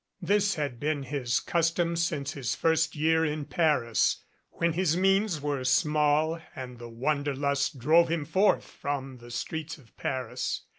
This 0.23 0.55
had 0.55 0.79
been 0.79 1.03
his 1.03 1.39
custom 1.39 1.95
since 1.95 2.33
his 2.33 2.55
first 2.55 2.95
year 2.95 3.23
in 3.23 3.45
Paris, 3.45 4.23
when 4.49 4.73
his 4.73 4.97
means 4.97 5.39
were 5.41 5.63
small 5.63 6.41
and 6.55 6.79
the 6.79 6.89
wanderlust 6.89 7.77
drove 7.77 8.09
him 8.09 8.25
forth 8.25 8.65
from 8.65 9.19
the 9.19 9.29
streets 9.29 9.77
of 9.77 9.95
Paris. 9.97 10.61